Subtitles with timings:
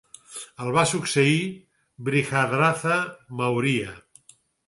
[0.63, 1.35] El va succeir
[2.09, 2.97] Brihadratha
[3.43, 3.93] Maurya.